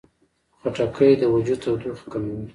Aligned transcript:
خټکی 0.59 1.11
د 1.21 1.23
وجود 1.33 1.59
تودوخه 1.63 2.05
کموي. 2.11 2.45